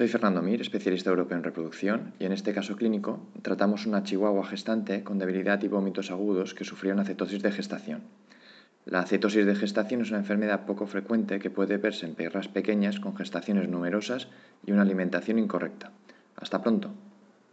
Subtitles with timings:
[0.00, 4.46] Soy Fernando Mir, especialista europeo en reproducción, y en este caso clínico tratamos una chihuahua
[4.46, 8.00] gestante con debilidad y vómitos agudos que sufrió una cetosis de gestación.
[8.86, 12.98] La cetosis de gestación es una enfermedad poco frecuente que puede verse en perras pequeñas
[12.98, 14.28] con gestaciones numerosas
[14.64, 15.92] y una alimentación incorrecta.
[16.34, 16.94] Hasta pronto.